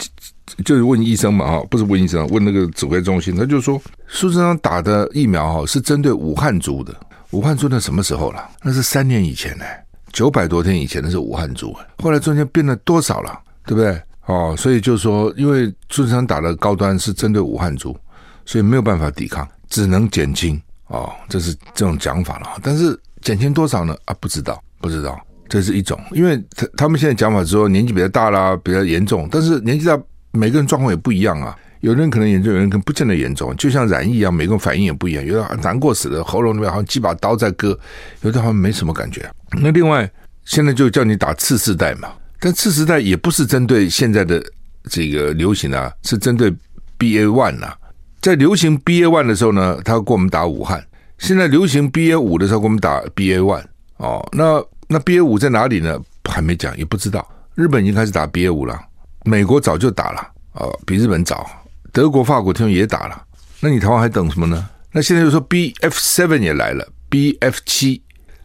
[0.64, 3.34] 就是问医生嘛，哈，不是问医生，问那个指挥中心。
[3.34, 6.94] 他就说，苏贞昌打的疫苗哈是针对武汉株的。
[7.30, 8.50] 武汉株那什么时候了？
[8.62, 9.64] 那是三年以前呢，
[10.12, 11.74] 九百多天以前那是武汉株。
[12.02, 13.38] 后来中间变了多少了？
[13.64, 13.98] 对不对？
[14.26, 17.96] 哦，所以就是说，因为苏贞昌打的高端是针对武汉株，
[18.44, 20.60] 所以没有办法抵抗，只能减轻。
[20.88, 22.48] 哦，这是这种讲法了。
[22.62, 23.96] 但是减轻多少呢？
[24.04, 25.18] 啊，不知道，不知道。
[25.52, 31.54] 这是一种，因为他他们现在讲法是说年纪比较大啦，比较严重，但是年纪大每个人状况也不一样啊。
[31.80, 35.22] 有人可能严重，有人可能不见得严重，就像染疫一样，每个人反应也不一样。
[35.22, 37.78] 有的难过死了，喉咙里面好像几把刀在割，
[38.22, 39.30] 有的好像没什么感觉。
[39.60, 40.10] 那另外
[40.46, 42.10] 现在就叫你打次世代嘛，
[42.40, 44.42] 但次世代也不是针对现在的
[44.88, 46.50] 这个流行啊，是针对
[46.98, 47.76] BA one 呐、啊。
[48.22, 50.80] 在流行 BA one 的时候呢，他要给我们打武汉；
[51.18, 53.64] 现在流行 BA 五的时候，给我们打 BA one。
[53.98, 55.98] 哦，那那 BA 五在哪里呢？
[56.24, 57.26] 还没讲，也不知道。
[57.54, 58.78] 日本已经开始打 BA 五了，
[59.24, 60.20] 美国早就打了
[60.52, 61.50] 啊、比日本早。
[61.90, 63.22] 德国、法国听说也打了，
[63.60, 64.68] 那你台湾还等什么呢？
[64.92, 68.02] 那现在又说 BF seven 也来了，BF 七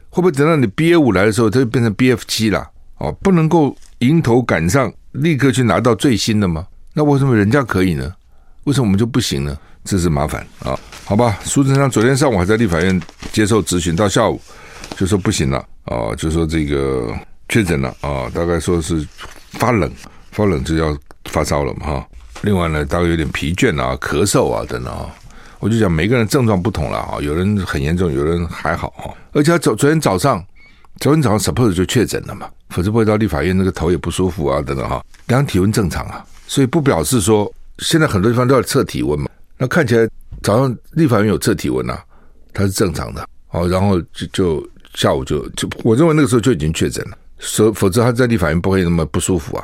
[0.09, 2.65] 会不会等到你 BA 五来的时候，它就变成 BF 七了？
[2.97, 6.65] 哦，不能够迎头赶上，立刻去拿到最新的吗？
[6.93, 8.13] 那为什么人家可以呢？
[8.63, 9.57] 为什么我们就不行呢？
[9.83, 14.41] 这是麻烦啊、好吧，苏贞昌昨天上午还在立法院接受质询，到下午
[14.97, 17.13] 就说不行了啊、哦，就说这个
[17.49, 19.05] 确诊了啊、大概说是
[19.51, 19.91] 发冷，
[20.31, 20.95] 发冷就要
[21.25, 22.07] 发烧了嘛哈。
[22.41, 25.09] 另外呢，大概有点疲倦啊、咳嗽啊等等啊。
[25.59, 29.09] 我就讲每个人症状不同了啊，有人很严重，有人还好啊。
[29.31, 30.45] 而且他昨昨天早上，
[30.99, 35.03] 昨天早上 suppose 就确诊了嘛，否则不会到立法院那个头也不舒服啊等等哈。
[35.27, 39.27] 量体温正常啊，所以不表示说现在很多地方都要测体温嘛。
[39.57, 40.07] 那看起来
[40.43, 42.03] 早上立法院有测体温啊，
[42.53, 43.67] 它是正常的哦。
[43.67, 49.63] 然后就就下午就就我认为那个时候就已经确诊了，所否则他在立法院不会那么不舒服啊。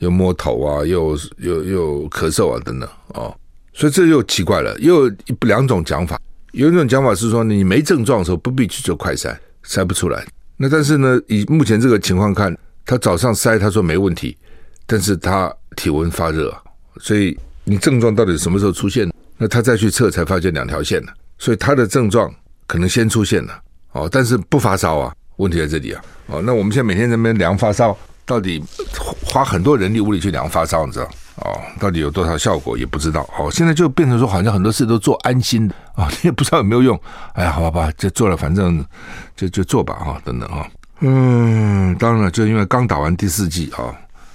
[0.00, 3.34] 又摸头啊，又又又咳嗽啊，等等哦，
[3.72, 6.20] 所以这又奇怪了，又有两种讲法。
[6.52, 9.34] 有一种讲法是说，你没症状的时候不必去做快筛，
[9.64, 10.22] 筛不出来。
[10.58, 14.36] 那但是呢，以目前这个情况看，他早上筛他说没问题，
[14.84, 16.54] 但是他体温发热，
[17.00, 17.34] 所以
[17.64, 19.10] 你症状到底什么时候出现？
[19.38, 22.30] 那他再去测才发现两条线了，所以他的症状
[22.66, 23.58] 可能先出现了
[23.96, 26.02] 哦，但是不发烧啊，问题在这里啊。
[26.26, 27.96] 哦，那我们现在每天在那边量发烧。
[28.28, 28.60] 到底
[29.24, 31.04] 花很多人力物力去量发烧，你知道
[31.36, 31.60] 哦？
[31.78, 33.48] 到底有多少效果也不知道哦。
[33.52, 37.00] 现在就变成说，好像很多事都做安心的啊， 你、也不知道有没有用。
[37.34, 38.84] 哎呀，好吧，就做了，反正
[39.36, 40.66] 就就做吧哈、哦，等等哈、哦。
[41.02, 43.94] 嗯，当然了，就因为刚打完第四剂啊、哦，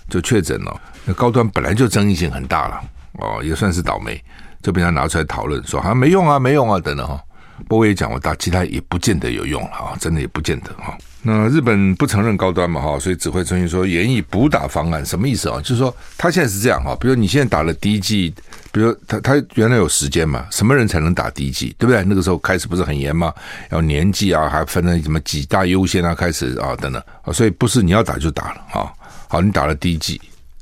[0.09, 0.73] 就确诊了。
[1.03, 2.81] 那高端本来就争议性很大了
[3.19, 4.23] 哦，也算是倒霉，
[4.61, 7.21] 就被他拿出来讨论，说好像没用啊，没用啊，等等哈。
[7.67, 10.97] 不过也讲，我打其他也不见得有用了啊，真的也不见得哈。
[11.23, 15.59] 那日本不承认高端嘛哈，所以指挥中心说研议补打方案，什么意思啊？
[15.61, 18.33] 就是说他现在是这样哈，比如你现在打了第一剂，
[18.71, 22.03] 比如他他原来有时间嘛，什么人才能打第一剂，对不对？
[22.05, 23.31] 那个时候开始不是很严吗？
[23.69, 28.91] 要年纪啊，还分了什么几大优先啊，开始啊等等，所以不是你要打就打了啊。
[29.27, 30.19] 好，你打了第一剂，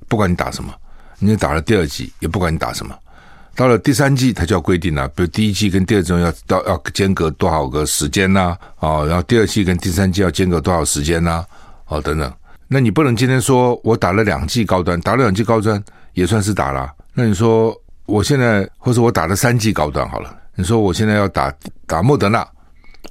[0.09, 0.73] 不管你打什么，
[1.19, 2.93] 你打了第二剂，也不管你打什么。
[3.59, 8.57] 到了第三季，它就要规定了，比如第一季跟第二季要到要间隔多少个时间呐？
[8.77, 11.43] 啊，然后第二季跟第三季要间隔多少时间呐？
[11.87, 12.33] 哦，等等。
[12.69, 16.89] 那你不能今天说我打了两剂高端，打了两剂高端也算是打了。
[17.13, 21.53] 那你说我现在或者我打了三剂高端好了，你说我现在要打
[21.85, 22.47] 打莫德纳，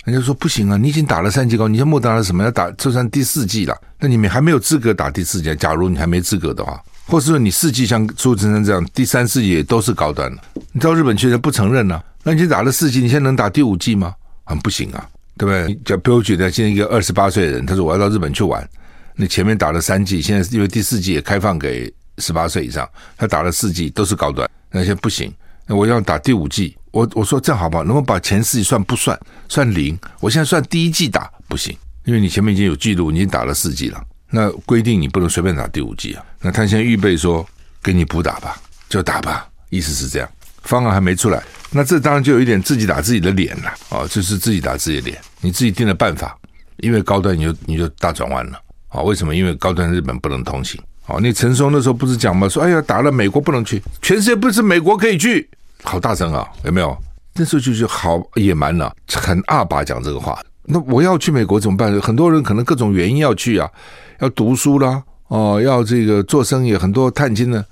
[0.05, 5.55] 人家说不行啊，你已经打了三级高，你像莫德纳什么要打就算第四季了，那你们还没有资格打第四季。
[5.57, 6.83] 假如你还没资格的话。
[7.07, 14.15] 或是说你四季像苏贞昌这样，第三四季也都是高端的，你到日本去人不承认呢、那你打了四季，你现在能打第五季吗？
[14.45, 15.81] 啊，不行啊，对不对？
[15.87, 18.69] 就比如举的现在一个二十八岁的人，他说我要到日本去玩，
[19.17, 25.33] 那前面打了三季，现在因为第四季也开放给十八岁以上，他打了四季都是高端，那现在不行，
[25.67, 27.85] 那我要打第五季，我我说这样好不好？
[27.85, 29.19] 能不能把前四季算不算？
[29.49, 29.99] 算零？
[30.21, 34.03] 我现在算第一季打不行，因为你前面已经有记录，你已经打了四季了。
[34.31, 36.23] 那规定你不能随便打第五季啊！
[36.41, 37.47] 那他现在预备说
[37.83, 38.57] 给你补打吧，
[38.89, 40.29] 就打吧，意思是这样。
[40.63, 44.07] 方案还没出来，那这当然就有一点自己打自己的脸了啊！
[44.07, 46.37] 就是自己打自己的脸，你自己定了办法，
[46.79, 49.01] 因为高端你就你就大转弯了啊！
[49.01, 49.35] 为什么？
[49.35, 51.19] 因为高端日本不能通行哦！
[51.23, 52.47] 那陈松那时候不是讲吗？
[52.47, 55.49] 说哎呀，打了美国不能去，全世界不是美国可以去，
[55.85, 56.49] 好大声啊！
[56.65, 56.97] 有没有？
[57.35, 60.39] 那时候就就好野蛮了，很二把讲这个话。
[60.65, 61.99] 那我要去美国怎么办？
[62.01, 63.71] 很多人可能各种原因要去啊。
[64.19, 67.65] 要读书啦，哦，要这个做生意，很多探亲呢，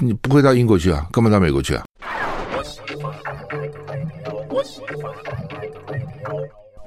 [0.00, 1.06] 你不会到英国去啊？
[1.12, 1.84] 干嘛到美国去啊？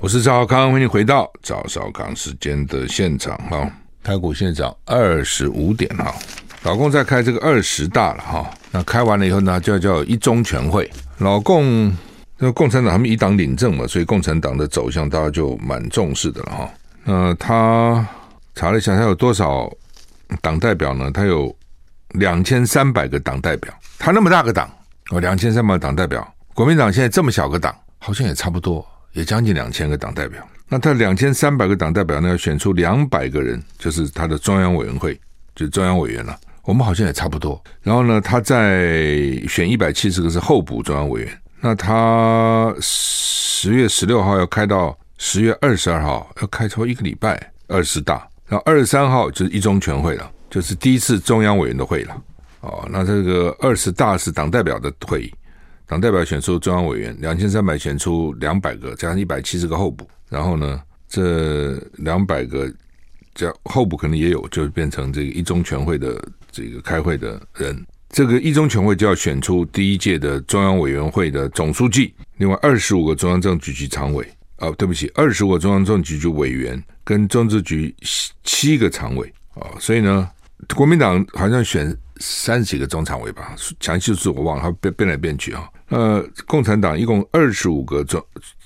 [0.02, 3.72] 我是赵少康，欢迎回到赵少康时间的现场哈。
[4.04, 6.14] 台股现在涨二十五点哈，
[6.64, 8.52] 老共在开这个二十大了哈。
[8.72, 10.90] 那开完了以后呢，就要叫一中全会。
[11.18, 11.96] 老共
[12.38, 16.70] 那共产党他们一党领政嘛，所以共产党的走向大家就蛮重视的了哈。
[17.04, 18.08] 那他。
[18.54, 19.72] 查了一下，他有多少
[20.42, 21.10] 党代表呢？
[21.10, 21.56] 他有
[22.10, 23.74] 两千三百个党代表。
[23.98, 24.70] 他那么大个党，
[25.10, 26.36] 哦，两千三百个党代表。
[26.54, 30.46] 国民党现在这么小个党，好像也差不多，也将近两千个党代表。
[30.68, 35.18] 那他两千三百个党代表呢，要选出两百个人，就是他的中央委员会，
[35.56, 36.38] 就中央委员了。
[36.64, 37.62] 我们好像也差不多。
[37.82, 38.82] 然后呢，他在
[39.48, 41.42] 选一百七十个是候补中央委员。
[41.60, 48.28] 那他十月十六号要开到十月二十二号，要开超一个礼拜二十大。
[48.48, 52.22] 然后二十三号就是一中全会了，就是第一次中央委员的会了。
[52.62, 55.34] 哦，那这个二十大是党代表的会议，
[55.88, 62.72] 党代表选出中央委员两千三百选出两百个，加上一百七十个候补，然后呢，这两百个
[63.36, 67.86] 加候补可能也有，就变成这个一中全会的这个开会的人。
[68.10, 80.30] 这个一中全会就要选出第一届的中央委员会的总书记，另外二十五个中央政治局常委，哦，对不起，二十五个中央政治局委员跟政治局七七个常委，哦，所以呢，
[80.76, 85.70] 国民党好像选三十几个中常委吧，详细数我忘了，他变变来变去啊。
[85.88, 88.22] 呃，共产党一共二十五个中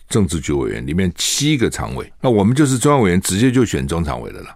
[0.09, 4.47] 政治局委员，里面七个常委，那我们就是中央委员，直接就选中常委的了。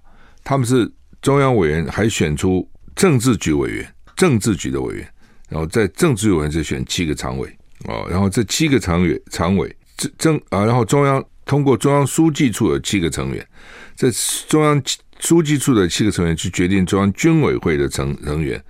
[0.44, 3.94] 他们是中央委员，还选出政治局委员。
[4.16, 5.10] 政治局的委员，
[5.48, 7.50] 然后在政治委员就选七个常委
[7.86, 13.48] 哦，然后这七个常委常委政政啊，然后中央通过中央书记处的七个成员，
[13.96, 14.12] 这
[14.50, 14.84] 中央
[15.22, 18.62] 书记处的七个成员去决定中央军委会的成成员，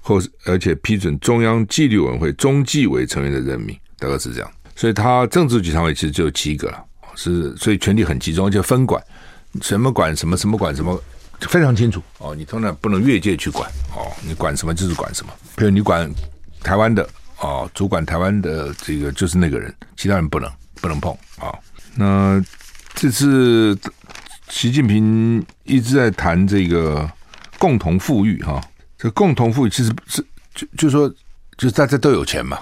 [0.00, 4.50] 或而且批准中央纪律委员会中纪委成员的任命，大概是这样。
[4.76, 6.84] 所以他政治局常委其实就有七个了，
[7.14, 9.02] 是所以权力很集中，就分管
[9.62, 11.00] 什么管什么，什么管什么。
[11.40, 15.32] 非常清楚哦，你通常不能越界去管哦，你管什么就是管什么。
[15.56, 16.10] 比如你管
[16.62, 17.06] 台湾的
[17.40, 21.58] 哦，主管台湾的这个就是那个人，其他人不能不能碰啊、哦。
[21.94, 22.42] 那
[22.94, 23.76] 这次
[24.48, 27.10] 习近平一直在谈这个
[27.58, 28.62] 共同富裕哈、
[28.96, 31.08] 这共同富裕其实是就就说
[31.58, 32.58] 就是大家都有钱嘛，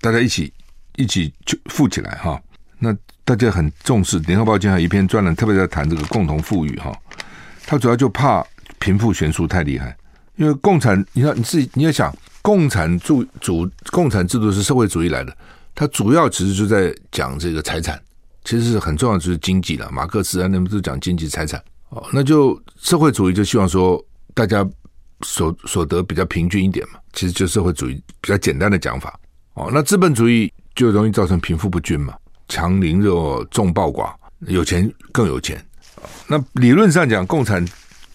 [0.00, 0.52] 大家一起
[0.96, 2.40] 一起就富起来哈、
[2.78, 6.92] 那大家很重视，《联合报》今天还有一篇专栏，特别在谈这个共同富裕哈。
[7.66, 8.46] 他主要就怕
[8.78, 9.96] 贫富悬殊太厉害，
[10.36, 15.36] 因为共产，你看你自己你要想，共产主主共产制度是社会主义来的，
[15.74, 18.00] 它主要其实就在讲这个财产，
[18.44, 19.90] 其实是很重要就是经济了。
[19.90, 24.00] 马克思啊，那们都讲经济财产哦，那就社会主义就希望说
[24.32, 24.64] 大家
[25.22, 29.18] 所所得比较平均一点嘛，其实就社会主义比较简单的讲法
[29.54, 29.68] 哦。
[29.72, 32.14] 那资本主义就容易造成贫富不均嘛，
[32.48, 34.14] 强凌弱，众暴寡，
[34.46, 35.60] 有钱更有钱。
[36.28, 37.66] 那理论上讲，共产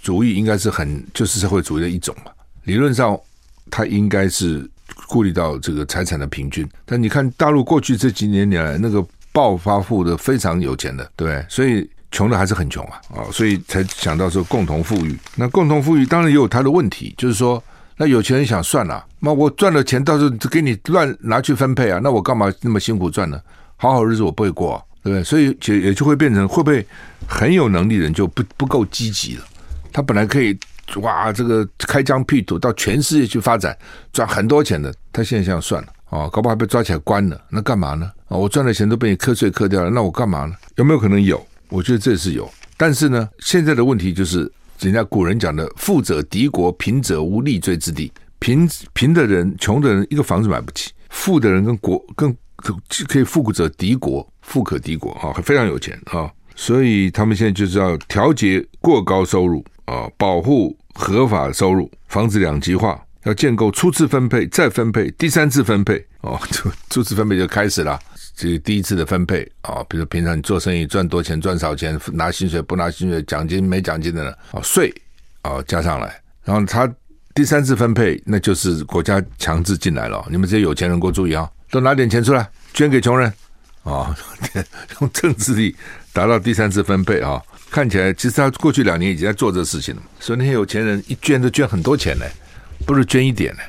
[0.01, 2.31] 主义应该是很就是社会主义的一种嘛。
[2.63, 3.19] 理论上，
[3.71, 4.69] 它应该是
[5.07, 6.67] 顾虑到这个财产的平均。
[6.85, 11.43] 但你看大陆过去这几年年来，那个暴发户的非常有钱的，对？
[11.49, 15.17] 所以穷的还是很穷啊，啊，所以才想到说共同富裕。
[15.35, 17.61] 那共同富裕当然也有它的问题，就是说，
[18.01, 23.39] 那有钱人想算了，那我赚了钱到时候给你乱拿去分配啊，那我干嘛那么辛苦赚呢？
[23.77, 24.83] 好好日子我不会过。
[25.03, 25.23] 对不对？
[25.23, 26.85] 所以就也就会变成会不会
[27.27, 29.43] 很有能力的人就不不够积极了？
[29.93, 30.57] 他本来可以
[30.95, 33.77] 哇，这个开疆辟土到全世界去发展，
[34.11, 38.11] 赚很多钱的，他现在这样算了啊，搞不好被抓起来关了，那干嘛呢？
[38.29, 40.55] 啊，我赚的钱都被你课税课掉了，那我干嘛呢？
[40.75, 41.43] 有没有可能有？
[41.69, 48.11] 我觉得这是有，但是呢，现在的问题就是人家古人讲的“富者敌国，贫者无立锥之地”。
[48.39, 52.35] 贫贫的人、穷的人一个房子买不起，富的人跟国跟
[53.07, 54.27] 可以富者敌国。
[54.41, 67.99] 富可敌国啊，非常有钱啊，所以他们现在就是要调节过高收入啊，保护合法收入，防止两极化，要建构初次分配、再分配、第三次分配哦，初初次分配就开始了，
[68.41, 74.91] 这第一次的分配啊，比如平常你做生意赚多钱赚少钱，拿薪水不拿薪水，奖金没奖金的呢，啊税
[75.43, 76.91] 啊加上来，然后他
[77.35, 83.31] 第三次分配那就是国家强制进来了，你们这些有钱人给我注意啊，都拿点钱出来捐给穷人。
[83.83, 84.15] 啊，
[85.01, 85.75] 用政治力
[86.13, 87.41] 达到第三次分配啊！
[87.71, 90.01] 看起来其实他过去两年已经在做这事情了。
[90.19, 92.25] 所以那些有钱人一捐都捐很多钱呢，
[92.85, 93.61] 不是捐一点呢？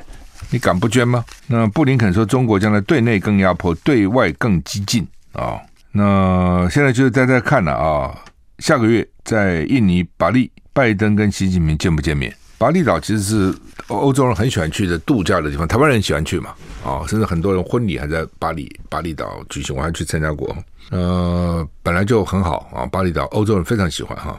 [0.52, 1.24] 你敢不捐吗？
[1.46, 5.58] 那布林肯说，中国将来对内更压迫，对外更激进啊！
[5.92, 8.14] 那现在就是大家看了啊，
[8.58, 12.34] 下个月在印尼巴厘，拜登跟习近平见不见面？
[12.58, 20.54] 巴厘岛其实是欧洲人很喜欢去的度假的地方，台湾人喜欢去嘛，啊，甚至很多人婚礼还在巴厘巴厘岛举行，我还去参加过。
[20.90, 24.38] 呃，本来就很好啊，巴厘岛欧洲人非常喜欢哈。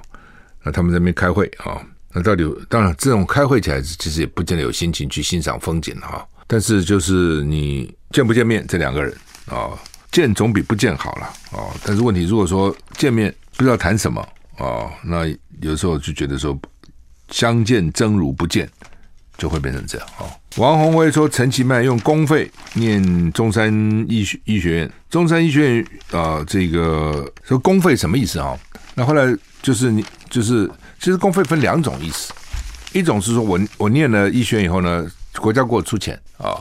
[0.63, 1.82] 那他们在那边开会啊，
[2.13, 6.26] 那到底当然这种开会起来其实也不见得有心情去欣赏风景哈。
[6.47, 9.13] 但是就是你见不见面这两个人
[9.47, 9.71] 啊，
[10.12, 11.73] 见总比不见好了啊。
[11.84, 14.22] 但是问题如果说见面不知道谈什么
[14.57, 15.26] 啊，那
[15.61, 16.57] 有时候就觉得说。
[17.30, 18.70] 相见真如不见，
[19.38, 20.30] 就会变成这样啊！
[20.57, 23.74] 王宏威说，陈其迈用公费念中山
[24.07, 28.55] 医学医学院，中山医学院啊、这个说公费什么意思啊？
[28.93, 30.70] 那后来就是你就是，
[31.04, 32.32] 其实公费分两种意思，
[32.93, 36.56] 一种是说我我念了医学院以后呢，国家给我出钱啊，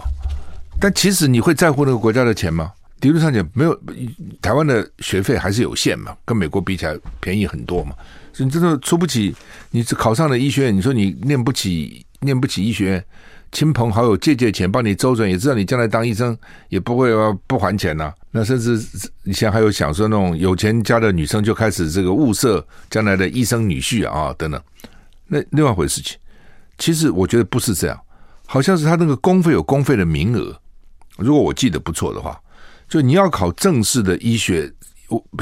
[0.80, 2.72] 但其实你会在乎那个国家的钱吗？
[3.03, 3.80] 理论上讲没有，
[4.40, 7.95] 台湾的学费还是有限嘛，跟美国比起来便宜很多嘛。
[8.36, 9.32] 你真的出不起，
[9.70, 13.05] 你考上了医学院，你说你念不起，念不起医学院，
[13.53, 16.36] 亲朋好友借借钱帮你周转，也知道你将来当医生
[16.68, 17.11] 也不会
[17.46, 18.82] 不还钱呐、那甚至
[19.24, 24.61] 以前还有想说那种有钱家的女生就开始这个物色将来的医生女婿啊等等，
[25.26, 26.18] 那另外一回事情。
[26.78, 28.00] 其实我觉得不是这样，
[28.46, 30.59] 好像是他那个公费有公费的名额。
[31.18, 32.40] 如果我记得不错的话，
[32.88, 34.72] 就你要考正式的医学。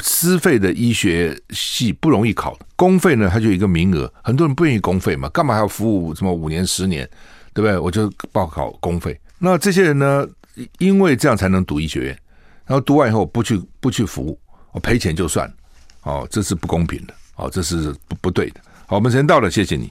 [0.01, 7.09] 私费的医学系不容易考，公费呢，它就一个名额，很多人不愿意公费嘛，干嘛还要服务什么五年十年，
[7.53, 7.77] 对不对？
[7.77, 9.17] 我就报考公费。
[9.39, 10.27] 那这些人呢，
[10.79, 12.19] 因为这样才能读医学院，
[12.65, 14.37] 然后读完以后不去不去服务，
[14.73, 15.51] 我赔钱就算，
[16.03, 18.59] 哦，这是不公平的，哦，这是不不对的。
[18.85, 19.89] 好，我们时间到了，谢谢你。